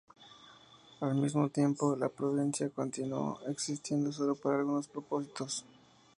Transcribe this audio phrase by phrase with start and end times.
[1.01, 5.63] Al mismo tiempo, la provincia continuó existiendo solo para algunos propósitos.